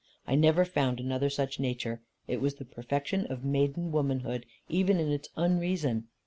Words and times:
I 0.25 0.33
never 0.33 0.65
found 0.65 0.99
another 0.99 1.29
such 1.29 1.59
nature: 1.59 2.01
it 2.27 2.41
was 2.41 2.55
the 2.55 2.65
perfection 2.65 3.27
of 3.27 3.45
maiden 3.45 3.91
womanhood, 3.91 4.47
even 4.67 4.99
in 4.99 5.11
its 5.11 5.29
unreason. 5.37 6.07